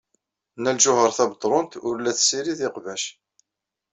[0.57, 3.03] Nna Lǧuheṛ Tabetṛunt ur la tessirid iqbac.